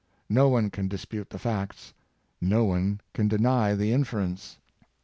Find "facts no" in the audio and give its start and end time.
1.37-2.63